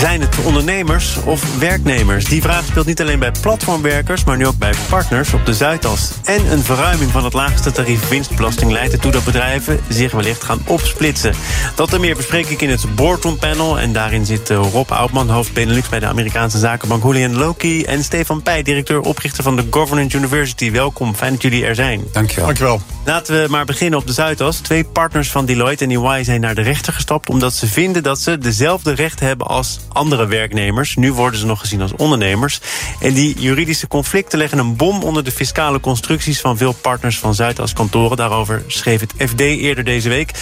[0.00, 2.24] Zijn het ondernemers of werknemers?
[2.24, 6.10] Die vraag speelt niet alleen bij platformwerkers, maar nu ook bij partners op de Zuidas.
[6.24, 10.62] En een verruiming van het laagste tarief winstbelasting leidt ertoe dat bedrijven zich wellicht gaan
[10.66, 11.34] opsplitsen.
[11.74, 13.78] Dat en meer bespreek ik in het Boardroom Panel.
[13.78, 17.84] En daarin zit eh, Rob Oudman, hoofd Benelux bij de Amerikaanse zakenbank Julian Loki.
[17.84, 20.70] En Stefan Pij, directeur oprichter van de Governance University.
[20.70, 22.04] Welkom, fijn dat jullie er zijn.
[22.12, 22.44] Dankjewel.
[22.44, 22.80] Dankjewel.
[23.04, 24.56] Laten we maar beginnen op de Zuidas.
[24.56, 28.20] Twee partners van Deloitte en EY zijn naar de rechter gestapt omdat ze vinden dat
[28.20, 30.96] ze dezelfde rechten hebben als andere werknemers.
[30.96, 32.60] Nu worden ze nog gezien als ondernemers.
[33.00, 37.34] En die juridische conflicten leggen een bom onder de fiscale constructies van veel partners van
[37.34, 38.16] Zuidas kantoren.
[38.16, 40.32] Daarover schreef het FD eerder deze week.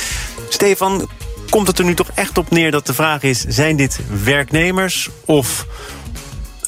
[0.49, 1.09] Stefan,
[1.51, 5.09] komt het er nu toch echt op neer dat de vraag is: zijn dit werknemers
[5.25, 5.67] of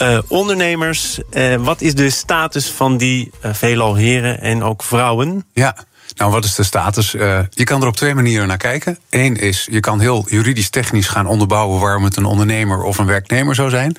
[0.02, 1.18] uh, ondernemers?
[1.32, 5.44] Uh, wat is de status van die uh, veelal heren en ook vrouwen?
[5.52, 5.76] Ja.
[6.16, 7.14] Nou, wat is de status?
[7.14, 8.98] Uh, je kan er op twee manieren naar kijken.
[9.10, 13.54] Eén is, je kan heel juridisch-technisch gaan onderbouwen waarom het een ondernemer of een werknemer
[13.54, 13.96] zou zijn.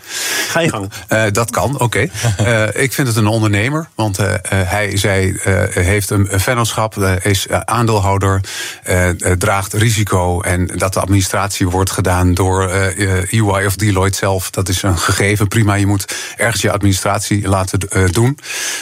[0.48, 0.92] Ga je gang.
[1.10, 1.84] Uh, dat kan, oké.
[1.84, 2.12] Okay.
[2.42, 5.34] Uh, ik vind het een ondernemer, want hij, zij
[5.70, 8.42] heeft een, vennootschap, is aandeelhouder,
[9.38, 10.42] draagt risico.
[10.42, 15.48] En dat de administratie wordt gedaan door EY of Deloitte zelf, dat is een gegeven.
[15.48, 17.80] Prima, je moet ergens je administratie laten
[18.12, 18.38] doen.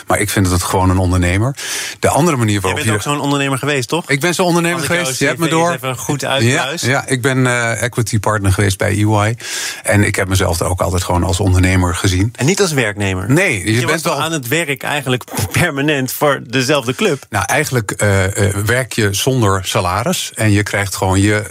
[0.08, 1.56] Maar ik vind het gewoon een ondernemer.
[2.00, 3.19] De andere manier waarop je.
[3.20, 4.10] Ondernemer geweest, toch?
[4.10, 5.20] Ik ben zo'n ondernemer geweest.
[5.20, 5.72] Je hebt me door.
[5.72, 9.38] Even goed uit ja, ja, ik ben uh, equity partner geweest bij EY.
[9.84, 12.34] En ik heb mezelf ook altijd gewoon als ondernemer gezien.
[12.36, 13.32] En niet als werknemer?
[13.32, 13.66] Nee.
[13.66, 15.24] Je, je bent wel aan het werk eigenlijk
[15.62, 17.26] permanent voor dezelfde club.
[17.30, 20.32] Nou, eigenlijk uh, uh, werk je zonder salaris.
[20.36, 21.44] En je krijgt gewoon je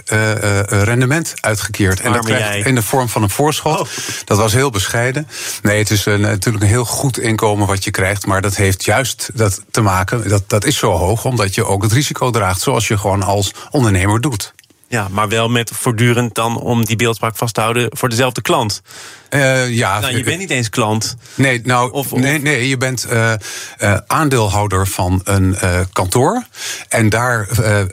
[0.67, 1.99] rendement uitgekeerd.
[1.99, 3.79] En dat krijg je in de vorm van een voorschot.
[3.79, 3.87] Oh.
[4.25, 5.27] Dat was heel bescheiden.
[5.61, 8.25] Nee, het is natuurlijk een heel goed inkomen wat je krijgt.
[8.25, 10.29] Maar dat heeft juist dat te maken.
[10.29, 13.53] Dat, dat is zo hoog, omdat je ook het risico draagt, zoals je gewoon als
[13.69, 14.53] ondernemer doet.
[14.89, 18.81] Ja, maar wel met voortdurend dan om die beeldspraak vast te houden voor dezelfde klant.
[19.29, 21.15] Uh, ja, nou, je bent niet eens klant.
[21.35, 22.19] Nee, nou, of, of...
[22.19, 23.33] Nee, nee, je bent uh,
[23.79, 25.57] uh, aandeelhouder van een
[25.93, 26.43] kantoor.
[26.87, 27.47] En daar,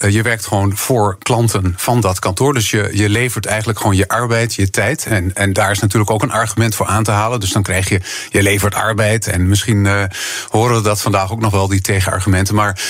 [0.08, 2.54] je werkt gewoon voor klanten van dat kantoor.
[2.54, 5.06] Dus je, je levert eigenlijk gewoon je arbeid, je tijd.
[5.06, 7.40] En, en daar is natuurlijk ook een argument voor aan te halen.
[7.40, 9.26] Dus dan krijg je, je levert arbeid.
[9.26, 9.88] En misschien
[10.50, 12.54] horen we dat vandaag ook nog wel, die tegenargumenten.
[12.54, 12.80] Maar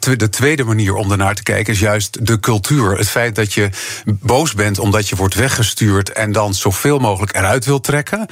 [0.00, 2.96] de tweede manier om ernaar te kijken is juist de cultuur.
[2.96, 3.68] Het feit dat je
[4.04, 8.26] boos bent omdat je wordt weggestuurd en dan zoveel mogelijk eruit uit wil trekken.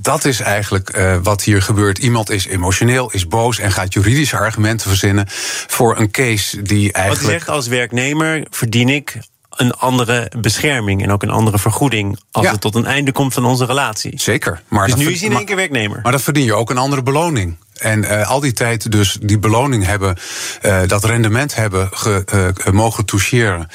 [0.00, 1.98] Dat is eigenlijk uh, wat hier gebeurt.
[1.98, 5.24] Iemand is emotioneel, is boos en gaat juridische argumenten verzinnen
[5.66, 7.24] voor een case die eigenlijk.
[7.24, 9.18] Wat zegt als werknemer verdien ik
[9.50, 12.52] een andere bescherming en ook een andere vergoeding als ja.
[12.52, 14.20] het tot een einde komt van onze relatie.
[14.20, 14.62] Zeker.
[14.68, 16.00] Maar dus nu is hij in één keer werknemer.
[16.02, 17.56] Maar dat verdien je ook een andere beloning.
[17.82, 20.16] En uh, al die tijd dus die beloning hebben,
[20.62, 23.68] uh, dat rendement hebben ge, uh, mogen toucheren.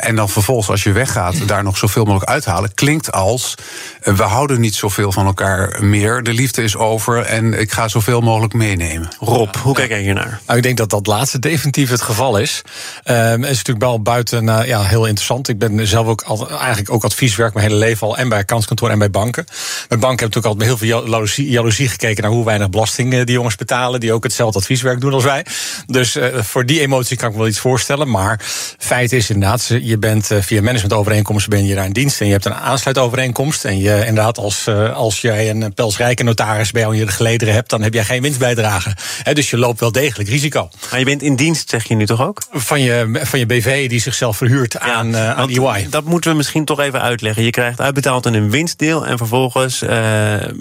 [0.00, 2.74] en dan vervolgens, als je weggaat, daar nog zoveel mogelijk uithalen.
[2.74, 3.54] Klinkt als:
[4.00, 6.22] we houden niet zoveel van elkaar meer.
[6.22, 9.08] De liefde is over en ik ga zoveel mogelijk meenemen.
[9.18, 10.40] Rob, hoe kijk jij hier naar?
[10.46, 12.62] Nou, ik denk dat dat laatste definitief het geval is.
[13.02, 15.48] Het is natuurlijk wel buiten ja, heel interessant.
[15.48, 18.16] Ik ben zelf ook al, eigenlijk ook advieswerk mijn hele leven al.
[18.16, 19.44] En bij kanskantoor en bij banken.
[19.88, 22.70] Bij banken heb ik natuurlijk altijd met heel veel jaloezie, jaloezie gekeken naar hoe weinig
[22.70, 25.46] belasting die jongens betalen, die ook hetzelfde advieswerk doen als wij.
[25.86, 28.10] Dus uh, voor die emotie kan ik me wel iets voorstellen.
[28.10, 28.40] Maar
[28.78, 32.32] feit is inderdaad, je bent uh, via managementovereenkomsten ben je daar in dienst en je
[32.32, 33.64] hebt een aansluitovereenkomst.
[33.64, 37.54] En je inderdaad, als, uh, als jij een pelsrijke notaris bij jou in je gelederen
[37.54, 38.96] hebt, dan heb jij geen winstbijdrage.
[39.22, 40.68] He, dus je loopt wel degelijk risico.
[40.90, 42.42] Maar je bent in dienst, zeg je nu toch ook?
[42.50, 45.86] Van je, van je BV die zichzelf verhuurt ja, aan, aan EY.
[45.90, 47.42] Dat moeten we misschien toch even uitleggen.
[47.42, 49.82] Je krijgt uitbetaald in een winstdeel en vervolgens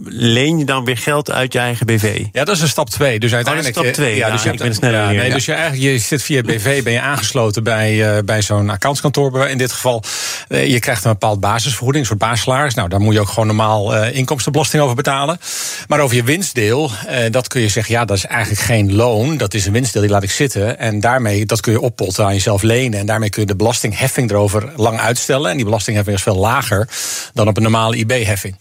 [0.05, 2.25] leen je dan weer geld uit je eigen BV.
[2.31, 3.19] Ja, dat is een stap 2.
[3.19, 3.77] Dus uiteindelijk.
[3.77, 4.15] Oh, stap 2.
[4.15, 6.93] Ja, dus je, hebt, sneller ja, nee, dus je, eigenlijk, je zit via BV, ben
[6.93, 9.47] je aangesloten bij, uh, bij zo'n accountskantoor.
[9.47, 10.03] In dit geval.
[10.49, 12.73] Uh, je krijgt een bepaald basisvergoeding, een soort basissalaris.
[12.73, 15.39] Nou, daar moet je ook gewoon normaal uh, inkomstenbelasting over betalen.
[15.87, 16.91] Maar over je winstdeel,
[17.29, 19.37] dat kun je zeggen, ja, dat is eigenlijk geen loon.
[19.37, 20.79] Dat is een winstdeel, die laat ik zitten.
[20.79, 22.99] En daarmee, dat kun je oppotten aan jezelf lenen.
[22.99, 25.49] En daarmee kun je de belastingheffing erover lang uitstellen.
[25.49, 26.87] En die belastingheffing is veel lager
[27.33, 28.55] dan op een normale IB-heffing.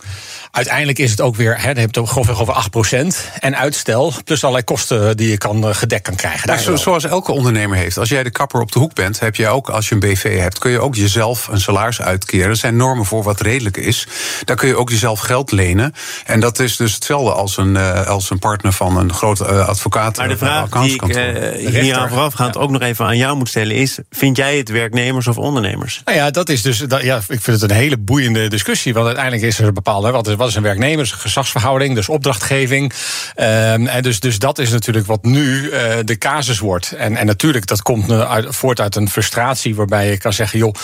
[0.52, 4.12] Uiteindelijk is het ook weer, hè, dan heb je het grofweg over 8% en uitstel,
[4.24, 6.60] plus allerlei kosten die je kan, uh, gedekt kan krijgen.
[6.60, 7.98] Zo, zoals elke ondernemer heeft.
[7.98, 10.38] Als jij de kapper op de hoek bent, heb je ook, als je een BV
[10.38, 12.48] hebt, kun je ook jezelf een salaris uitkeren.
[12.48, 14.06] Er zijn normen voor wat redelijk is.
[14.44, 15.94] Daar kun je ook jezelf geld lenen.
[16.24, 19.68] En dat is dus hetzelfde als een, uh, als een partner van een grote uh,
[19.68, 20.16] advocaat.
[20.16, 22.60] Maar de vraag die ik uh, hier aan voorafgaand ja.
[22.60, 26.00] ook nog even aan jou moet stellen is: vind jij het werknemers of ondernemers?
[26.04, 26.78] Nou ja, dat is dus.
[26.78, 28.94] Dat, ja, ik vind het een hele boeiende discussie.
[28.94, 30.10] Want uiteindelijk is er een bepaalde.
[30.10, 31.12] Wat is, wat is een werknemers?
[31.12, 32.92] Gezagsverhouding, dus opdrachtgeving.
[32.92, 35.70] Um, en dus, dus dat is natuurlijk wat nu
[36.04, 36.92] de casus wordt.
[36.92, 38.12] En, en natuurlijk, dat komt
[38.48, 40.74] voort uit een frustratie waarbij je kan zeggen: joh,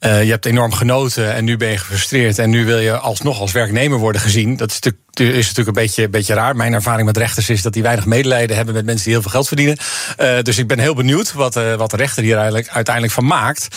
[0.00, 2.38] je hebt enorm genoten en nu ben je gefrustreerd.
[2.38, 4.56] En nu wil je alsnog als werknemer worden gezien.
[4.56, 6.56] Dat is natuurlijk is natuurlijk een beetje, beetje raar.
[6.56, 9.30] Mijn ervaring met rechters is dat die weinig medelijden hebben met mensen die heel veel
[9.30, 9.76] geld verdienen.
[10.20, 13.26] Uh, dus ik ben heel benieuwd wat, uh, wat de rechter hier eigenlijk, uiteindelijk van
[13.26, 13.68] maakt.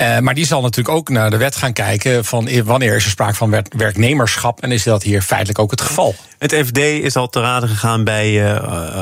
[0.00, 3.10] Uh, maar die zal natuurlijk ook naar de wet gaan kijken van wanneer is er
[3.10, 6.14] sprake van werknemerschap en is dat hier feitelijk ook het geval.
[6.38, 8.58] Het FD is al te raden gegaan bij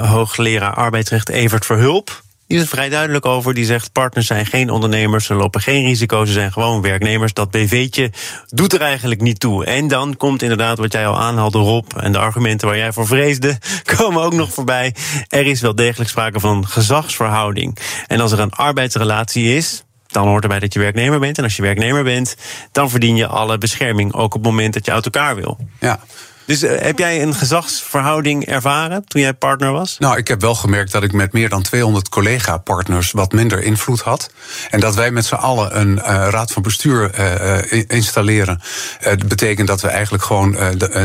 [0.07, 2.23] hoogleraar arbeidsrecht Evert Verhulp.
[2.47, 3.55] Die is het vrij duidelijk over.
[3.55, 7.33] Die zegt: partners zijn geen ondernemers, ze lopen geen risico, ze zijn gewoon werknemers.
[7.33, 8.11] Dat BV'tje
[8.49, 9.65] doet er eigenlijk niet toe.
[9.65, 13.07] En dan komt inderdaad wat jij al aanhaalde, Rob, en de argumenten waar jij voor
[13.07, 13.59] vreesde,
[13.97, 14.95] komen ook nog voorbij.
[15.29, 17.79] Er is wel degelijk sprake van gezagsverhouding.
[18.07, 21.39] En als er een arbeidsrelatie is, dan hoort erbij dat je werknemer bent.
[21.39, 22.37] En als je werknemer bent,
[22.73, 25.59] dan verdien je alle bescherming, ook op het moment dat je uit elkaar wil.
[25.81, 26.01] Ja.
[26.47, 29.97] Dus uh, heb jij een gezagsverhouding ervaren toen jij partner was?
[29.99, 34.01] Nou, ik heb wel gemerkt dat ik met meer dan 200 collega-partners wat minder invloed
[34.01, 34.31] had.
[34.71, 38.61] En dat wij met z'n allen een uh, raad van bestuur uh, installeren.
[39.01, 40.57] dat betekent dat we eigenlijk gewoon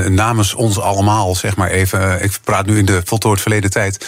[0.08, 2.24] namens ons allemaal, zeg maar even.
[2.24, 4.06] Ik praat nu in de voltooid verleden tijd.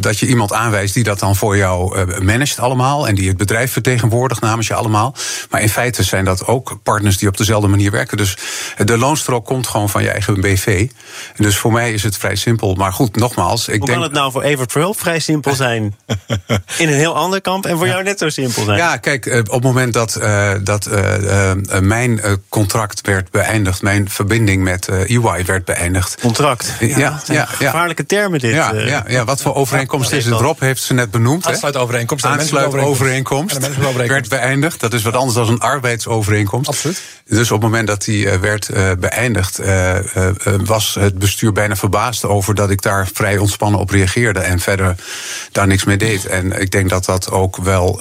[0.00, 3.08] dat je iemand aanwijst die dat dan voor jou managt allemaal.
[3.08, 5.14] En die het bedrijf vertegenwoordigt namens je allemaal.
[5.50, 8.16] Maar in feite zijn dat ook partners die op dezelfde manier werken.
[8.16, 8.36] Dus
[8.84, 10.88] de loonstrook komt gewoon van je eigen BV.
[11.36, 12.74] Dus voor mij is het vrij simpel.
[12.74, 13.68] Maar goed, nogmaals.
[13.68, 13.98] Ik Hoe denk...
[13.98, 15.96] kan het nou voor Evert Verhulp vrij simpel zijn?
[16.78, 18.78] in een heel ander kamp en voor jou net zo simpel zijn?
[18.78, 24.10] Ja, kijk, op het moment dat, uh, dat uh, uh, mijn contract werd beëindigd, mijn
[24.10, 26.20] verbinding met EY werd beëindigd.
[26.20, 26.72] Contract?
[26.80, 28.54] Ja, ja, ja, gevaarlijke termen dit.
[28.54, 30.34] Ja, ja, ja, wat voor overeenkomst is het?
[30.34, 31.46] Rob heeft ze net benoemd.
[31.46, 32.24] Aansluitovereenkomst.
[32.24, 33.58] Aansluitovereenkomst
[34.06, 34.80] werd beëindigd.
[34.80, 36.68] Dat is wat anders dan een arbeidsovereenkomst.
[36.68, 37.02] Absoluut.
[37.24, 42.24] Dus op het moment dat die werd beëindigd, uh, uh, was het bestuur bijna verbaasd
[42.24, 44.94] over dat ik daar vrij ontspannen op reageerde en verder
[45.52, 46.26] daar niks mee deed.
[46.26, 48.00] En ik denk dat dat ook wel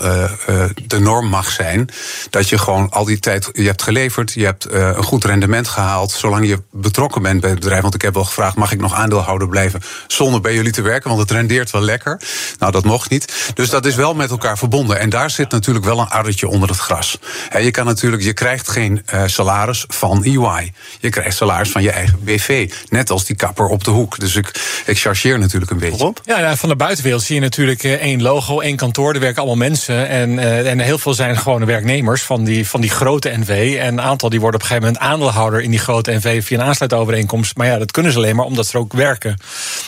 [0.87, 1.89] de norm mag zijn.
[2.29, 6.11] Dat je gewoon al die tijd, je hebt geleverd, je hebt een goed rendement gehaald,
[6.11, 7.81] zolang je betrokken bent bij het bedrijf.
[7.81, 11.09] Want ik heb wel gevraagd, mag ik nog aandeelhouder blijven zonder bij jullie te werken?
[11.09, 12.21] Want het rendeert wel lekker.
[12.59, 13.51] Nou, dat mocht niet.
[13.53, 14.99] Dus dat is wel met elkaar verbonden.
[14.99, 17.17] En daar zit natuurlijk wel een addertje onder het gras.
[17.59, 20.73] Je kan natuurlijk, je krijgt geen salaris van EY.
[20.99, 22.71] Je krijgt salaris van je eigen BV.
[22.89, 24.19] Net als die kapper op de hoek.
[24.19, 26.03] Dus ik, ik chargeer natuurlijk een beetje.
[26.03, 26.17] Rob?
[26.25, 29.13] Ja, van de buitenwereld zie je natuurlijk één logo, één kantoor.
[29.13, 30.07] Er werken allemaal mensen.
[30.07, 33.77] En, en heel veel zijn gewone werknemers van die, van die grote NV.
[33.79, 36.59] En een aantal die worden op een gegeven moment aandeelhouder in die grote NV via
[36.59, 37.57] een aansluitovereenkomst.
[37.57, 39.37] Maar ja, dat kunnen ze alleen maar omdat ze er ook werken.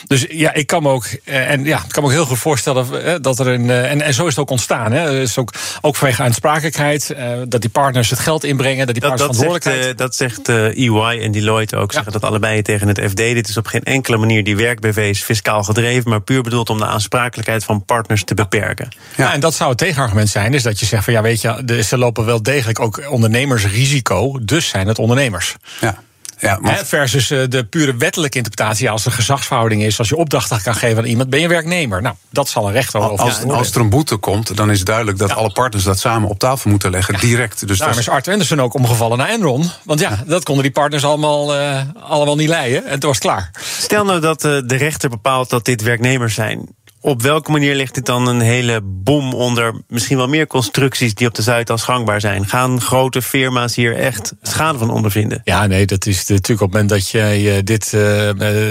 [0.06, 3.22] Dus ja, ik kan me ook, en ja, ik kan me ook heel goed voorstellen
[3.22, 3.70] dat er een.
[3.70, 4.92] En, en zo is het ook ontstaan.
[4.92, 5.20] Hè.
[5.20, 7.14] is ook, ook vanwege aansprakelijkheid.
[7.48, 8.86] Dat die partners het geld inbrengen.
[8.86, 9.98] Dat die partners dat, verantwoordelijkheid.
[9.98, 11.92] dat zegt EY en Deloitte ook.
[11.92, 13.16] Zeggen dat allebei tegen het FD.
[13.16, 16.10] Dit is op geen enkele manier die werkbv's fiscaal gedreven.
[16.10, 18.88] Maar puur bedoeld om de aansprakelijkheid van partners te beperken.
[19.16, 20.54] Ja, en dat zou het tegenargument zijn.
[20.54, 24.38] Is dat je zegt van ja, weet je, de, ze lopen wel degelijk ook ondernemersrisico.
[24.42, 25.54] Dus zijn het ondernemers.
[25.80, 25.98] Ja.
[26.38, 26.86] Ja, maar...
[26.86, 28.90] Versus de pure wettelijke interpretatie.
[28.90, 32.02] Als er gezagsverhouding is, als je opdrachten kan geven aan iemand, ben je werknemer.
[32.02, 33.24] Nou, dat zal een rechter over.
[33.24, 35.34] Als, als er een boete komt, dan is het duidelijk dat ja.
[35.34, 37.20] alle partners dat samen op tafel moeten leggen, ja.
[37.20, 37.68] direct.
[37.68, 39.70] Dus Daarom is Arthur Anderson ook omgevallen naar Enron.
[39.84, 42.86] Want ja, dat konden die partners allemaal, uh, allemaal niet leiden.
[42.86, 43.50] En toen was het klaar.
[43.78, 46.68] Stel nou dat uh, de rechter bepaalt dat dit werknemers zijn.
[47.06, 51.26] Op welke manier ligt dit dan een hele bom onder misschien wel meer constructies die
[51.26, 52.46] op de Zuidas gangbaar zijn?
[52.46, 55.40] Gaan grote firma's hier echt schade van ondervinden?
[55.44, 58.30] Ja, nee, dat is natuurlijk op het moment dat je dit, uh,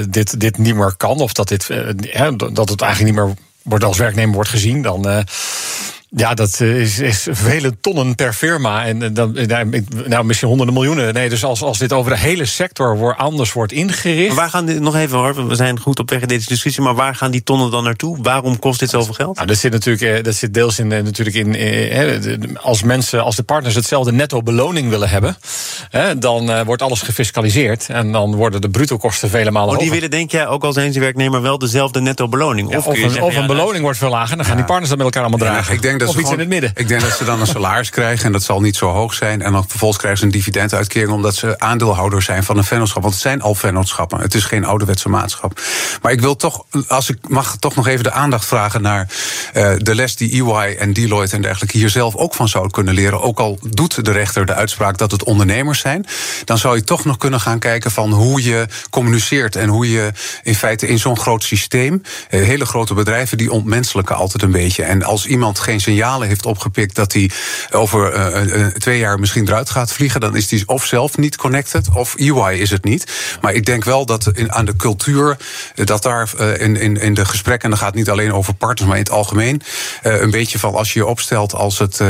[0.10, 1.68] dit, dit niet meer kan, of dat, dit,
[2.54, 5.26] dat het eigenlijk niet meer wordt als werknemer wordt gezien, dan.
[6.16, 8.86] Ja, dat is, is vele tonnen per firma.
[8.86, 9.38] En dan,
[10.06, 11.14] nou, misschien honderden miljoenen.
[11.14, 14.28] Nee, dus als, als dit over de hele sector wordt, anders wordt ingericht.
[14.28, 16.84] Maar waar gaan die, nog even hoor, we zijn goed op weg in deze discussie.
[16.84, 18.18] Maar waar gaan die tonnen dan naartoe?
[18.22, 19.36] Waarom kost dit zoveel geld?
[19.36, 22.58] Nou, dat zit natuurlijk dat zit deels in, natuurlijk in.
[22.58, 25.38] Als mensen, als de partners hetzelfde netto beloning willen hebben,
[26.18, 27.90] dan wordt alles gefiscaliseerd.
[27.90, 30.74] En dan worden de bruto kosten vele malen oh, die willen, denk jij, ook al
[30.74, 32.72] zijn ze werknemer, wel dezelfde netto beloning?
[32.72, 34.38] Ja, of, of, een, of een beloning wordt veel lager.
[34.38, 35.74] Dan gaan die partners dat met elkaar allemaal dragen.
[35.74, 36.72] ik denk dat of iets in het midden.
[36.76, 39.42] Ik denk dat ze dan een salaris krijgen en dat zal niet zo hoog zijn.
[39.42, 43.02] En dan vervolgens krijgen ze een dividenduitkering omdat ze aandeelhouder zijn van een vennootschap.
[43.02, 44.20] Want het zijn al vennootschappen.
[44.20, 45.62] Het is geen ouderwetse maatschap.
[46.02, 49.08] Maar ik wil toch, als ik mag, toch nog even de aandacht vragen naar
[49.54, 52.94] uh, de les die EY en Deloitte en dergelijke hier zelf ook van zouden kunnen
[52.94, 53.22] leren.
[53.22, 55.80] Ook al doet de rechter de uitspraak dat het ondernemers
[56.46, 60.12] dan zou je toch nog kunnen gaan kijken van hoe je communiceert en hoe je
[60.44, 64.84] in feite in zo'n groot systeem, uh, hele grote bedrijven, die ontmenselijken altijd een beetje.
[64.84, 67.30] En als iemand geen signalen heeft opgepikt dat hij
[67.72, 71.90] over uh, twee jaar misschien eruit gaat vliegen, dan is hij of zelf niet connected
[71.94, 73.12] of EY is het niet.
[73.42, 75.38] Maar ik denk wel dat aan de cultuur,
[75.76, 78.98] dat daar in, in, in de gesprekken, en dat gaat niet alleen over partners, maar
[78.98, 79.62] in het algemeen,
[80.02, 82.02] een beetje van als je je opstelt als het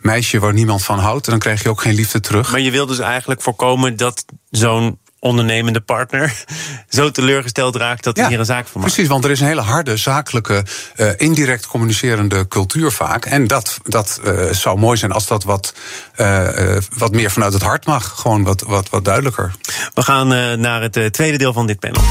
[0.00, 2.50] meisje waar niemand van houdt, dan krijg je ook geen liefde terug.
[2.50, 6.44] Maar je wil dus eigenlijk voorkomen dat zo'n ondernemende partner
[6.88, 8.92] zo teleurgesteld raakt dat hij hier een zaak van maakt.
[8.92, 10.64] Precies, want er is een hele harde, zakelijke,
[10.96, 13.24] uh, indirect communicerende cultuur vaak.
[13.24, 15.74] En dat, dat uh, zou mooi zijn als dat wat,
[16.16, 18.12] uh, wat meer vanuit het hart mag.
[18.16, 19.54] Gewoon wat, wat, wat duidelijker.
[19.94, 22.02] We gaan naar het tweede deel van dit panel.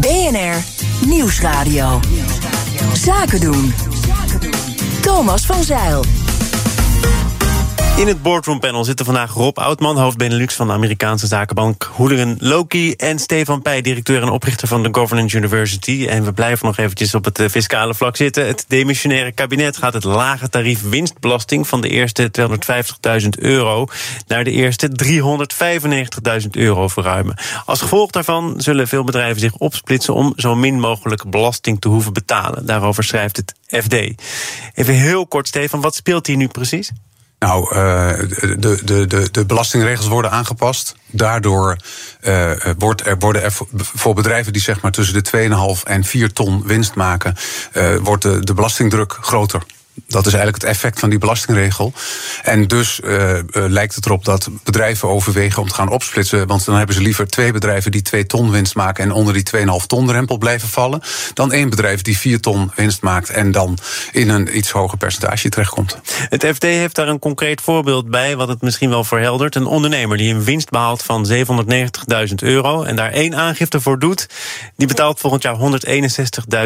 [0.00, 0.64] BNR
[1.06, 2.00] Nieuwsradio.
[2.92, 3.74] Zaken doen.
[5.00, 6.25] Thomas van Zeil.
[7.96, 12.36] In het boardroom panel zitten vandaag Rob Oudman, hoofd Benelux van de Amerikaanse zakenbank Hooligan
[12.38, 12.92] Loki.
[12.92, 16.06] En Stefan Pij, directeur en oprichter van de Governance University.
[16.08, 18.46] En we blijven nog eventjes op het fiscale vlak zitten.
[18.46, 22.30] Het demissionaire kabinet gaat het lage tarief winstbelasting van de eerste
[23.22, 23.86] 250.000 euro
[24.26, 24.90] naar de eerste
[26.42, 27.36] 395.000 euro verruimen.
[27.64, 32.12] Als gevolg daarvan zullen veel bedrijven zich opsplitsen om zo min mogelijk belasting te hoeven
[32.12, 32.66] betalen.
[32.66, 33.94] Daarover schrijft het FD.
[34.74, 36.92] Even heel kort, Stefan, wat speelt hier nu precies?
[37.38, 37.74] Nou,
[38.58, 40.94] de, de, de, de belastingregels worden aangepast.
[41.06, 41.76] Daardoor
[42.22, 46.32] uh, wordt er, worden er voor bedrijven die zeg maar tussen de 2,5 en 4
[46.32, 47.34] ton winst maken,
[47.72, 49.62] uh, wordt de, de belastingdruk groter.
[50.06, 51.92] Dat is eigenlijk het effect van die belastingregel.
[52.42, 56.46] En dus uh, uh, lijkt het erop dat bedrijven overwegen om te gaan opsplitsen.
[56.46, 59.46] Want dan hebben ze liever twee bedrijven die twee ton winst maken en onder die
[59.56, 61.00] 2,5 ton drempel blijven vallen.
[61.34, 63.78] Dan één bedrijf die 4 ton winst maakt en dan
[64.12, 65.98] in een iets hoger percentage terechtkomt.
[66.28, 69.54] Het FD heeft daar een concreet voorbeeld bij, wat het misschien wel verheldert.
[69.54, 74.28] Een ondernemer die een winst behaalt van 790.000 euro en daar één aangifte voor doet,
[74.76, 75.56] die betaalt volgend jaar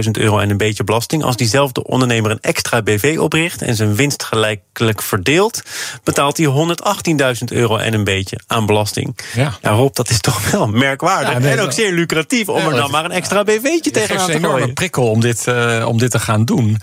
[0.05, 1.25] 161.000 euro en een beetje belasting.
[1.25, 5.63] Als diezelfde ondernemer een extra BV opricht en zijn winst gelijkelijk verdeelt,
[6.05, 6.47] betaalt hij
[7.39, 9.19] 118.000 euro en een beetje aan belasting.
[9.35, 9.59] Ja.
[9.63, 11.43] ja, Rob, dat is toch wel merkwaardig.
[11.43, 14.27] Ja, en ook zeer lucratief om er dan maar een extra BV'tje tegenaan te gooien.
[14.27, 16.79] Het is een enorme prikkel om dit, uh, om dit te gaan doen.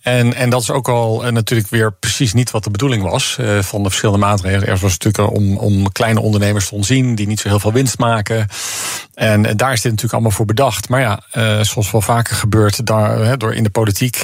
[0.00, 3.36] En, en dat is ook al uh, natuurlijk weer precies niet wat de bedoeling was
[3.40, 4.68] uh, van de verschillende maatregelen.
[4.68, 7.98] Eerst was natuurlijk om, om kleine ondernemers te ontzien die niet zo heel veel winst
[7.98, 8.48] maken.
[9.20, 10.88] En, en daar is dit natuurlijk allemaal voor bedacht.
[10.88, 14.22] Maar ja, uh, zoals wel vaker gebeurt daar, door in de politiek,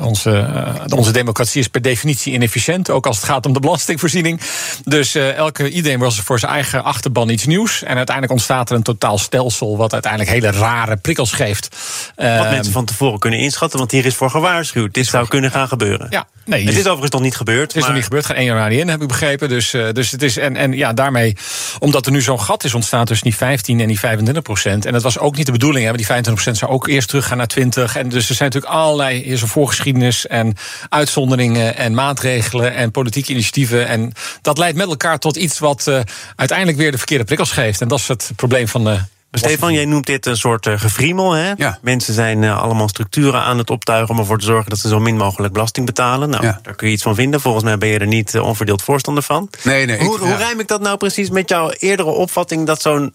[0.00, 0.48] onze,
[0.96, 4.40] onze democratie is per definitie inefficiënt, ook als het gaat om de belastingvoorziening.
[4.84, 7.82] Dus elke iedereen was voor zijn eigen achterban iets nieuws.
[7.82, 11.76] En uiteindelijk ontstaat er een totaal stelsel wat uiteindelijk hele rare prikkels geeft.
[12.16, 15.68] Wat mensen van tevoren kunnen inschatten, want hier is voor gewaarschuwd dit zou kunnen gaan
[15.68, 16.06] gebeuren.
[16.10, 17.72] Ja, nee, het is overigens nog niet gebeurd.
[17.72, 19.48] Het is nog niet gebeurd, geen 1 januari in, heb ik begrepen.
[19.48, 21.36] Dus, uh, dus het is, en, en ja, daarmee,
[21.78, 24.86] omdat er nu zo'n gat is ontstaan tussen die 15 en die 25 procent.
[24.86, 27.36] En dat was ook niet de bedoeling, hè, die 25 procent zou ook eerst teruggaan
[27.36, 27.96] naar 20.
[27.96, 30.54] En dus er zijn natuurlijk allerlei, hier is een voorgeschiedenis en
[30.88, 33.88] uitzonderingen en maatregelen en politieke initiatieven.
[33.88, 36.00] En dat leidt met elkaar tot iets wat uh,
[36.36, 37.80] uiteindelijk weer de verkeerde prikkels geeft.
[37.80, 38.98] En dat is het probleem van de
[39.38, 41.32] Stefan, jij noemt dit een soort uh, gefriemel.
[41.32, 41.52] Hè?
[41.56, 41.78] Ja.
[41.82, 45.00] Mensen zijn uh, allemaal structuren aan het optuigen om ervoor te zorgen dat ze zo
[45.00, 46.30] min mogelijk belasting betalen.
[46.30, 46.60] Nou, ja.
[46.62, 47.40] daar kun je iets van vinden.
[47.40, 49.50] Volgens mij ben je er niet uh, onverdeeld voorstander van.
[49.62, 49.98] Nee, nee.
[49.98, 53.14] Hoe, ik, hoe rijm ik dat nou precies met jouw eerdere opvatting dat zo'n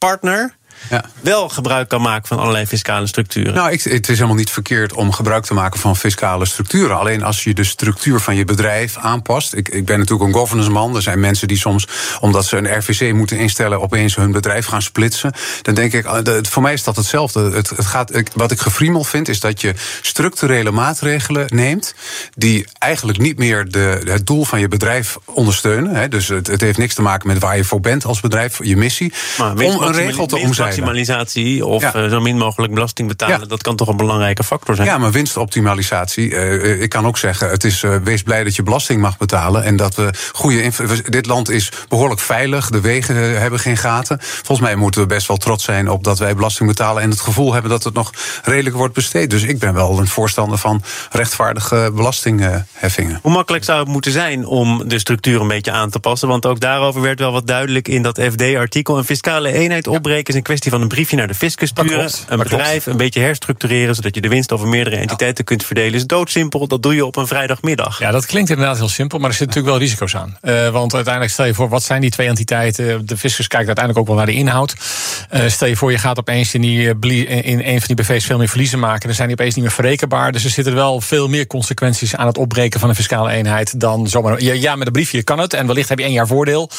[0.00, 0.57] partner
[0.90, 1.04] ja.
[1.20, 3.54] wel gebruik kan maken van allerlei fiscale structuren.
[3.54, 6.98] Nou, ik, het is helemaal niet verkeerd om gebruik te maken van fiscale structuren.
[6.98, 9.54] Alleen als je de structuur van je bedrijf aanpast.
[9.54, 10.96] Ik, ik ben natuurlijk een governance man.
[10.96, 11.86] Er zijn mensen die soms,
[12.20, 15.32] omdat ze een RVC moeten instellen, opeens hun bedrijf gaan splitsen.
[15.62, 16.06] Dan denk ik,
[16.48, 17.50] voor mij is dat hetzelfde.
[17.50, 21.94] Het, het gaat, wat ik gefriemel vind, is dat je structurele maatregelen neemt.
[22.34, 25.94] die eigenlijk niet meer de, het doel van je bedrijf ondersteunen.
[25.94, 26.08] Hè.
[26.08, 28.76] Dus het, het heeft niks te maken met waar je voor bent als bedrijf, je
[28.76, 29.12] missie.
[29.38, 31.94] Maar om een regel te omzeilen maximalisatie of ja.
[31.96, 33.46] uh, zo min mogelijk belasting betalen, ja.
[33.46, 34.88] dat kan toch een belangrijke factor zijn?
[34.88, 36.30] Ja, maar winstoptimalisatie.
[36.30, 39.64] Uh, ik kan ook zeggen, het is uh, wees blij dat je belasting mag betalen
[39.64, 40.70] en dat we goede.
[41.08, 44.18] Dit land is behoorlijk veilig, de wegen hebben geen gaten.
[44.20, 47.20] Volgens mij moeten we best wel trots zijn op dat wij belasting betalen en het
[47.20, 49.30] gevoel hebben dat het nog redelijk wordt besteed.
[49.30, 53.18] Dus ik ben wel een voorstander van rechtvaardige belastingheffingen.
[53.22, 56.28] Hoe makkelijk zou het moeten zijn om de structuur een beetje aan te passen?
[56.28, 58.98] Want ook daarover werd wel wat duidelijk in dat FD-artikel.
[58.98, 62.10] Een fiscale eenheid opbreken is een kwestie kwestie van een briefje naar de fiscus sturen.
[62.28, 65.94] Een bedrijf een beetje herstructureren, zodat je de winst over meerdere entiteiten kunt verdelen.
[65.94, 66.66] Is doodsimpel.
[66.66, 67.98] Dat doe je op een vrijdagmiddag.
[67.98, 70.38] Ja, dat klinkt inderdaad heel simpel, maar er zitten natuurlijk wel risico's aan.
[70.42, 73.06] Uh, want uiteindelijk stel je voor, wat zijn die twee entiteiten?
[73.06, 74.74] De fiscus kijkt uiteindelijk ook wel naar de inhoud.
[75.34, 76.94] Uh, stel je voor, je gaat opeens in, die,
[77.26, 79.06] in een van die BV's veel meer verliezen maken.
[79.06, 80.32] Dan zijn die opeens niet meer verrekenbaar.
[80.32, 84.08] Dus er zitten wel veel meer consequenties aan het opbreken van een fiscale eenheid dan
[84.08, 84.42] zomaar.
[84.42, 85.54] Ja, met een briefje kan het.
[85.54, 86.70] En wellicht heb je één jaar voordeel.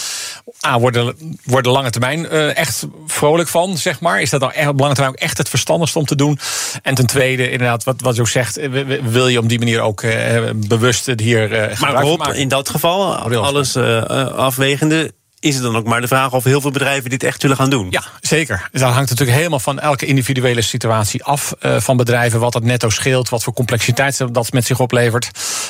[0.68, 4.22] A, worden, worden lange termijn uh, echt vrolijk van, zeg maar.
[4.22, 6.40] Is dat dan echt, op lange termijn ook echt het verstandigste om te doen?
[6.82, 8.60] En ten tweede, inderdaad, wat, wat je ook zegt,
[9.02, 13.16] wil je op die manier ook uh, bewust hier uh, maar Rob, in dat geval,
[13.16, 17.42] alles afwegende, is het dan ook maar de vraag of heel veel bedrijven dit echt
[17.42, 17.88] zullen gaan doen?
[17.90, 18.70] Ja, zeker.
[18.72, 22.40] Dat hangt natuurlijk helemaal van elke individuele situatie af uh, van bedrijven.
[22.40, 25.30] Wat het netto scheelt, wat voor complexiteit dat met zich oplevert.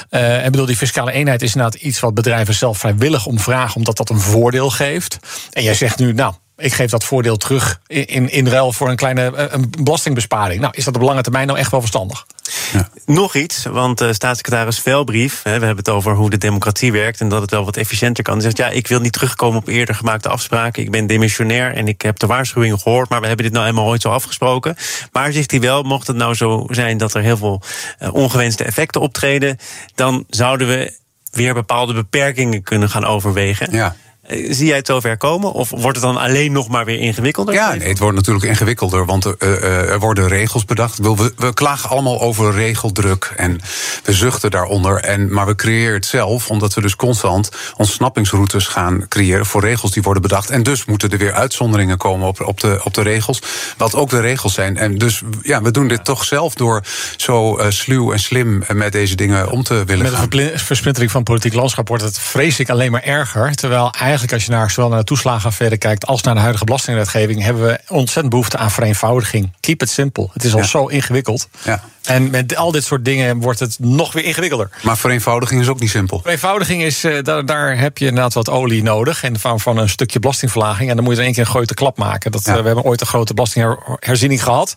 [0.09, 3.75] Uh, ik bedoel, die fiscale eenheid is inderdaad iets wat bedrijven zelf vrijwillig om vragen,
[3.75, 5.17] omdat dat een voordeel geeft.
[5.51, 8.89] En jij zegt nu, nou, ik geef dat voordeel terug in, in, in ruil voor
[8.89, 10.61] een kleine eh, een belastingbesparing.
[10.61, 12.25] Nou, is dat op lange termijn nou echt wel verstandig?
[12.73, 12.89] Ja.
[13.05, 17.21] Nog iets, want uh, staatssecretaris Velbrief, hè, we hebben het over hoe de democratie werkt
[17.21, 18.33] en dat het wel wat efficiënter kan.
[18.33, 20.83] Die zegt: Ja, ik wil niet terugkomen op eerder gemaakte afspraken.
[20.83, 23.85] Ik ben demissionair en ik heb de waarschuwingen gehoord, maar we hebben dit nou eenmaal
[23.85, 24.75] ooit zo afgesproken.
[25.11, 27.61] Maar zegt hij wel, mocht het nou zo zijn dat er heel veel
[28.01, 29.57] uh, ongewenste effecten optreden,
[29.95, 30.97] dan zouden we
[31.31, 33.71] weer bepaalde beperkingen kunnen gaan overwegen.
[33.71, 33.95] Ja.
[34.29, 35.51] Eh, zie jij het zover komen?
[35.51, 37.53] Of wordt het dan alleen nog maar weer ingewikkelder?
[37.53, 40.97] Ja, nee, het wordt natuurlijk ingewikkelder, want er, uh, er worden regels bedacht.
[40.97, 43.59] We, we, klagen allemaal over regeldruk en
[44.03, 44.97] we zuchten daaronder.
[44.97, 49.91] En, maar we creëren het zelf, omdat we dus constant ontsnappingsroutes gaan creëren voor regels
[49.91, 50.49] die worden bedacht.
[50.49, 53.41] En dus moeten er weer uitzonderingen komen op, op, de, op de regels,
[53.77, 54.77] wat ook de regels zijn.
[54.77, 56.83] En dus ja, we doen dit toch zelf door
[57.17, 60.21] zo uh, sluw en slim met deze dingen om te willen met gaan.
[60.21, 63.55] Met de versplintering van politiek landschap wordt het vrees ik alleen maar erger.
[63.55, 66.65] Terwijl eigenlijk eigenlijk als je naar zowel naar de toeslagenaffaire kijkt als naar de huidige
[66.65, 69.51] belastingwetgeving, hebben we ontzettend behoefte aan vereenvoudiging.
[69.59, 70.29] Keep it simple.
[70.33, 71.47] Het is al zo ingewikkeld.
[71.63, 71.83] Ja.
[72.03, 74.69] En met al dit soort dingen wordt het nog weer ingewikkelder.
[74.81, 76.19] Maar vereenvoudiging is ook niet simpel.
[76.21, 79.23] Vereenvoudiging is, uh, daar, daar, heb je inderdaad wat olie nodig.
[79.23, 80.89] En van, van een stukje belastingverlaging.
[80.89, 82.31] En dan moet je in één keer een grote klap maken.
[82.31, 82.55] Dat, ja.
[82.55, 84.73] uh, we hebben ooit een grote belastingherziening gehad.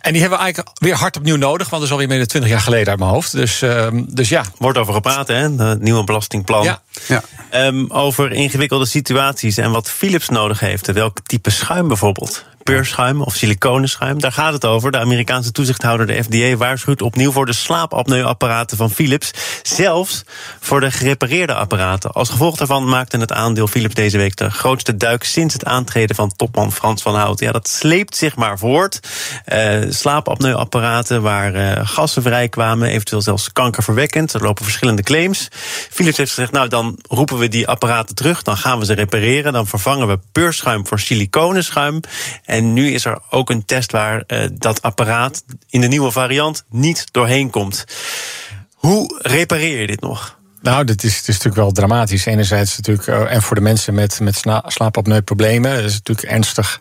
[0.00, 1.68] En die hebben we eigenlijk weer hard opnieuw nodig.
[1.68, 3.32] Want dat is alweer meer dan 20 jaar geleden uit mijn hoofd.
[3.32, 4.44] Dus, uh, dus ja.
[4.58, 5.34] Wordt over gepraat, hè?
[5.34, 6.64] Het nieuwe belastingplan.
[6.64, 6.82] Ja.
[7.08, 7.22] Ja.
[7.66, 10.92] Um, over ingewikkelde situaties en wat Philips nodig heeft.
[10.92, 12.44] Welk type schuim bijvoorbeeld?
[12.72, 14.20] Peurschuim of siliconenschuim.
[14.20, 14.90] Daar gaat het over.
[14.90, 19.30] De Amerikaanse toezichthouder, de FDA, waarschuwt opnieuw voor de slaapapneuapparaten van Philips.
[19.62, 20.24] Zelfs
[20.60, 22.12] voor de gerepareerde apparaten.
[22.12, 26.16] Als gevolg daarvan maakte het aandeel Philips deze week de grootste duik sinds het aantreden
[26.16, 27.40] van topman Frans van Hout.
[27.40, 29.00] Ja, dat sleept zich maar voort.
[29.52, 34.32] Uh, slaapapneuapparaten waar uh, gassen vrij kwamen, eventueel zelfs kankerverwekkend.
[34.32, 35.48] Er lopen verschillende claims.
[35.90, 39.52] Philips heeft gezegd, nou dan roepen we die apparaten terug, dan gaan we ze repareren,
[39.52, 42.00] dan vervangen we peurschuim voor siliconenschuim.
[42.44, 46.64] En nu is er ook een test waar uh, dat apparaat in de nieuwe variant
[46.70, 47.84] niet doorheen komt.
[48.74, 50.38] Hoe repareer je dit nog?
[50.62, 52.26] Nou, dit is, het is natuurlijk wel dramatisch.
[52.26, 55.74] Enerzijds natuurlijk, uh, en voor de mensen met, met slaapapneu problemen.
[55.74, 56.80] Dat is natuurlijk ernstig.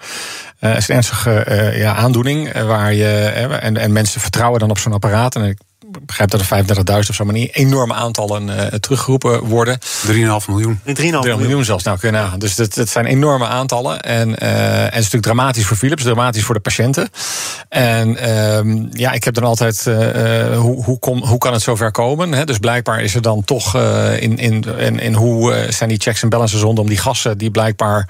[0.60, 2.62] Uh, is een ernstige ja, aandoening.
[2.62, 3.08] waar je,
[3.62, 5.36] en, en mensen vertrouwen dan op zo'n apparaat.
[5.36, 5.58] En ik
[6.02, 9.80] begrijp dat er 35.000 of zo, maar niet enorme aantallen uh, teruggeroepen worden.
[9.82, 10.12] 3,5
[10.48, 10.80] miljoen.
[10.86, 11.40] 3,5 miljoen.
[11.40, 12.40] miljoen zelfs, nou kun je nagaan.
[12.40, 14.02] Dus dat, dat zijn enorme aantallen.
[14.02, 17.10] En, uh, en het is natuurlijk dramatisch voor Philips, dramatisch voor de patiënten.
[17.70, 21.92] En uh, ja, ik heb dan altijd, uh, hoe, hoe, kom, hoe kan het zover
[21.92, 22.32] komen?
[22.34, 22.46] Hè?
[22.46, 23.76] Dus blijkbaar is er dan toch
[24.20, 28.10] in, in, in, in hoe zijn die checks en balances rondom die gassen die blijkbaar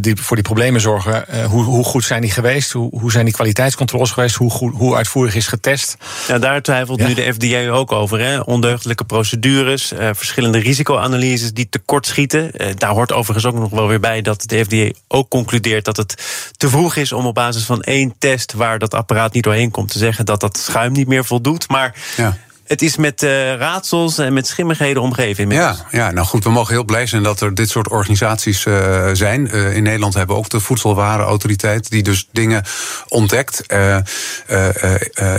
[0.00, 2.72] die voor die problemen zorgen, hoe, hoe goed zijn die geweest?
[2.72, 4.34] Hoe, hoe zijn die kwaliteitscontroles geweest?
[4.34, 5.96] Hoe, hoe, hoe uitvoerig is getest?
[6.28, 7.06] Ja, daar twijfel ja.
[7.06, 8.20] nu de FDA ook over.
[8.20, 8.40] Hè?
[8.40, 12.50] Ondeugdelijke procedures, uh, verschillende risicoanalyses die tekortschieten.
[12.56, 15.96] Uh, daar hoort overigens ook nog wel weer bij dat de FDA ook concludeert dat
[15.96, 16.14] het
[16.56, 19.92] te vroeg is om op basis van één test waar dat apparaat niet doorheen komt
[19.92, 21.68] te zeggen dat dat schuim niet meer voldoet.
[21.68, 22.36] Maar ja
[22.72, 25.50] het is met uh, raadsels en met schimmigheden omgeven.
[25.50, 29.08] Ja, ja, nou goed, we mogen heel blij zijn dat er dit soort organisaties uh,
[29.12, 29.48] zijn.
[29.52, 32.64] Uh, in Nederland hebben we ook de Voedselwarenautoriteit, die dus dingen
[33.08, 33.64] ontdekt.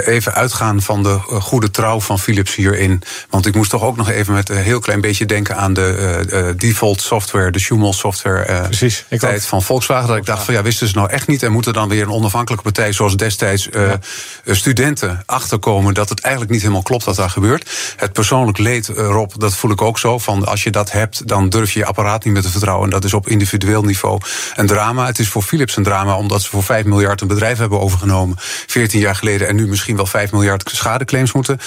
[0.06, 3.02] even uitgaan van de goede trouw van Philips hierin.
[3.30, 6.54] Want ik moest toch ook nog even met een heel klein beetje denken aan de
[6.58, 10.08] default software, de Schumel software Precies, ik tijd van Volkswagen.
[10.08, 12.12] Dat ik dacht van ja, wisten ze nou echt niet en moeten dan weer een
[12.12, 14.00] onafhankelijke partij zoals destijds ja.
[14.46, 17.94] studenten achterkomen dat het eigenlijk niet helemaal klopt wat daar gebeurt.
[17.96, 20.20] Het persoonlijk leed, eh, Rob, dat voel ik ook zo.
[20.20, 22.86] Van als je dat hebt, dan durf je je apparaat niet meer te vertrouwen.
[22.86, 24.22] En dat is op individueel niveau
[24.56, 25.06] een drama.
[25.06, 28.36] Het is voor Philips een drama, omdat ze voor 5 miljard een bedrijf hebben overgenomen.
[28.68, 29.48] 14 jaar geleden.
[29.48, 31.60] En nu misschien wel 5 miljard schadeclaims moeten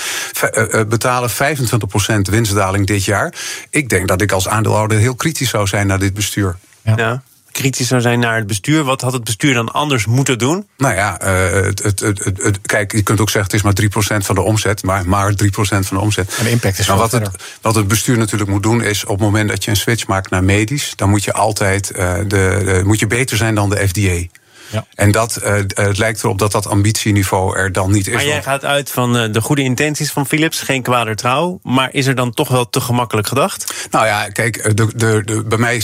[0.54, 1.30] uh, betalen.
[1.30, 1.34] 25%
[2.20, 3.34] winstdaling dit jaar.
[3.70, 6.56] Ik denk dat ik als aandeelhouder heel kritisch zou zijn naar dit bestuur.
[6.82, 6.96] ja.
[6.96, 7.22] ja.
[7.56, 8.84] Kritisch zou zijn naar het bestuur.
[8.84, 10.66] Wat had het bestuur dan anders moeten doen?
[10.76, 14.34] Nou ja, het, het, het, kijk, je kunt ook zeggen het is maar 3% van
[14.34, 16.36] de omzet, maar maar 3% van de omzet.
[16.38, 19.10] En de impact is nou, wat, het, wat het bestuur natuurlijk moet doen is op
[19.10, 22.80] het moment dat je een switch maakt naar medisch, dan moet je altijd de, de,
[22.84, 24.26] moet je beter zijn dan de FDA.
[24.68, 24.86] Ja.
[24.94, 28.14] En dat, uh, het lijkt erop dat dat ambitieniveau er dan niet is.
[28.14, 31.58] Maar jij gaat uit van uh, de goede intenties van Philips, geen kwader trouw.
[31.62, 33.74] Maar is er dan toch wel te gemakkelijk gedacht?
[33.90, 35.80] Nou ja, kijk, de, de, de, bij mij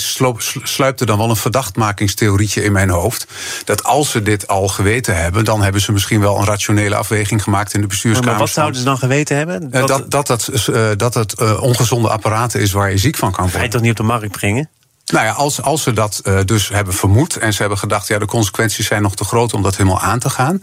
[0.63, 3.27] sluipt er dan wel een verdachtmakingstheorietje in mijn hoofd.
[3.65, 7.43] Dat als ze dit al geweten hebben, dan hebben ze misschien wel een rationele afweging
[7.43, 8.31] gemaakt in de bestuurskamer.
[8.31, 9.71] Maar wat zouden ze dan geweten hebben?
[9.71, 10.51] Dat dat, dat, dat,
[10.97, 13.59] dat het ongezonde apparaten is waar je ziek van kan worden.
[13.59, 14.69] Ga je toch niet op de markt brengen?
[15.07, 18.19] Nou ja, als, als ze dat uh, dus hebben vermoed en ze hebben gedacht, ja,
[18.19, 20.59] de consequenties zijn nog te groot om dat helemaal aan te gaan,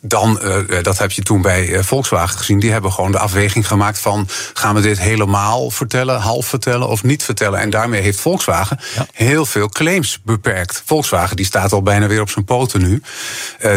[0.00, 3.66] dan, uh, dat heb je toen bij uh, Volkswagen gezien, die hebben gewoon de afweging
[3.66, 7.60] gemaakt van, gaan we dit helemaal vertellen, half vertellen of niet vertellen?
[7.60, 9.06] En daarmee heeft Volkswagen ja.
[9.12, 10.82] heel veel claims beperkt.
[10.84, 13.02] Volkswagen die staat al bijna weer op zijn poten nu,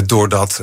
[0.05, 0.61] doordat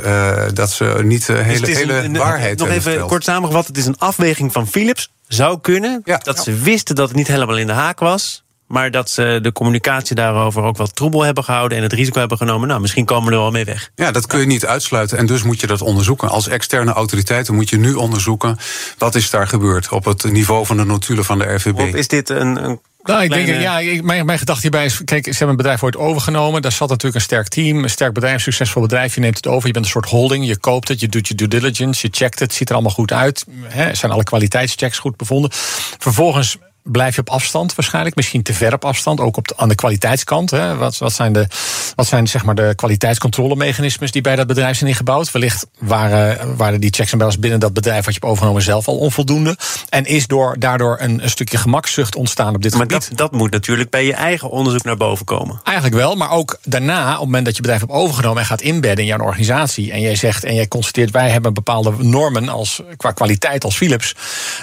[0.55, 3.09] dat ze niet de hele, dus hele een, waarheid Nog even verteld.
[3.09, 5.13] kort samengevat, het is een afweging van Philips.
[5.29, 8.44] Zou kunnen ja, dat ze wisten dat het niet helemaal in de haak was.
[8.75, 12.39] Maar dat ze de communicatie daarover ook wat troebel hebben gehouden en het risico hebben
[12.39, 12.69] genomen.
[12.69, 13.91] Nou, misschien komen we er wel mee weg.
[13.95, 15.19] Ja, dat kun je niet uitsluiten.
[15.19, 16.29] En dus moet je dat onderzoeken.
[16.29, 18.59] Als externe autoriteiten moet je nu onderzoeken.
[18.99, 21.79] wat is daar gebeurd op het niveau van de notulen van de RVB.
[21.79, 25.25] Of is dit een, een nou, ik denk, ja, mijn, mijn gedachte hierbij is: kijk,
[25.25, 26.63] ze hebben een bedrijf ooit overgenomen.
[26.63, 29.15] Daar zat natuurlijk een sterk team, een sterk bedrijf, een succesvol bedrijf.
[29.15, 30.47] Je neemt het over, je bent een soort holding.
[30.47, 33.13] Je koopt het, je doet je due diligence, je checkt het, ziet er allemaal goed
[33.13, 33.45] uit.
[33.63, 35.51] He, zijn alle kwaliteitschecks goed bevonden?
[35.99, 38.16] Vervolgens blijf je op afstand waarschijnlijk.
[38.16, 40.51] Misschien te ver op afstand, ook op de, aan de kwaliteitskant.
[40.51, 40.77] Hè.
[40.77, 41.47] Wat, wat zijn, de,
[41.94, 45.31] wat zijn zeg maar, de kwaliteitscontrolemechanismes die bij dat bedrijf zijn ingebouwd?
[45.31, 48.88] Wellicht waren, waren die checks en balances binnen dat bedrijf wat je hebt overgenomen zelf
[48.88, 49.57] al onvoldoende.
[49.88, 53.09] En is door, daardoor een, een stukje gemakzucht ontstaan op dit maar gebied.
[53.09, 55.61] Dat, dat moet natuurlijk bij je eigen onderzoek naar boven komen.
[55.62, 58.61] Eigenlijk wel, maar ook daarna, op het moment dat je bedrijf hebt overgenomen en gaat
[58.61, 59.92] inbedden in jouw organisatie.
[59.92, 64.14] En jij zegt en jij constateert, wij hebben bepaalde normen als, qua kwaliteit als Philips.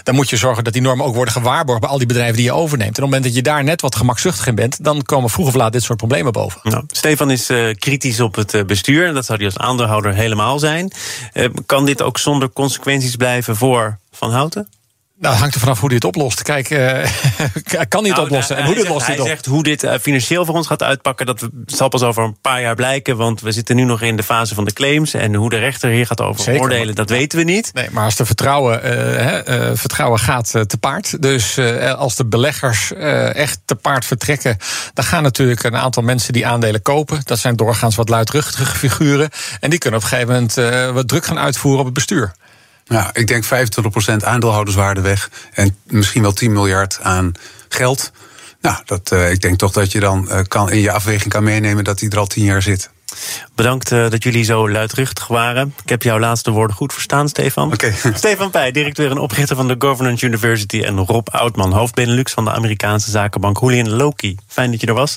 [0.04, 2.46] Dan moet je zorgen dat die normen ook worden gewaarborgd bij al die bedrijven die
[2.46, 2.98] je overneemt.
[2.98, 5.48] En op het moment dat je daar net wat gemakzuchtig in bent, dan komen vroeg
[5.48, 6.60] of laat dit soort problemen boven.
[6.64, 9.08] Nou, Stefan is uh, kritisch op het uh, bestuur.
[9.08, 10.92] En dat zou hij als aandeelhouder helemaal zijn.
[11.34, 14.68] Uh, kan dit ook zonder consequenties blijven voor Van Houten?
[15.22, 16.42] Nou, het hangt er vanaf hoe hij het oplost.
[16.42, 16.90] Kijk, uh, kan
[17.74, 18.58] hij het nou, oplossen?
[18.58, 19.28] en hoe dit lost hij op?
[19.28, 22.76] zegt hoe dit financieel voor ons gaat uitpakken, dat zal pas over een paar jaar
[22.76, 23.18] blijken.
[23.18, 25.14] Want we zitten nu nog in de fase van de claims.
[25.14, 27.74] En hoe de rechter hier gaat over Zeker, oordelen, dat weten we niet.
[27.74, 31.22] Nee, maar als de vertrouwen, uh, vertrouwen gaat te paard.
[31.22, 31.60] Dus
[31.98, 32.94] als de beleggers
[33.34, 34.58] echt te paard vertrekken,
[34.94, 37.22] dan gaan natuurlijk een aantal mensen die aandelen kopen.
[37.24, 39.30] Dat zijn doorgaans wat luidruchtige figuren.
[39.60, 42.32] En die kunnen op een gegeven moment wat druk gaan uitvoeren op het bestuur.
[42.92, 43.50] Ja, ik denk 25%
[44.24, 47.32] aandeelhouderswaarde weg en misschien wel 10 miljard aan
[47.70, 48.12] geld.
[48.62, 51.44] Nou, dat, uh, ik denk toch dat je dan uh, kan, in je afweging kan
[51.44, 52.90] meenemen dat die er al 10 jaar zit.
[53.56, 55.74] Bedankt uh, dat jullie zo luidruchtig waren.
[55.84, 57.74] Ik heb jouw laatste woorden goed verstaan, Stefan.
[57.74, 57.94] Okay.
[58.14, 60.82] Stefan Pij, directeur en oprichter van de Governance University.
[60.82, 64.36] En Rob Oudman, hoofd Benelux van de Amerikaanse zakenbank Julian Loki.
[64.48, 65.16] Fijn dat je er was.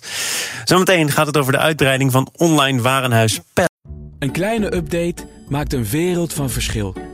[0.65, 3.71] Zometeen gaat het over de uitbreiding van online warenhuis Pet.
[4.19, 7.14] Een kleine update maakt een wereld van verschil.